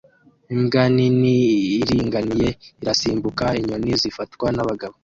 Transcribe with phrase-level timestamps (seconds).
[0.53, 1.35] Imbwa nini
[1.81, 2.49] iringaniye
[2.81, 4.95] irasimbuka inyoni zifatwa nabagabo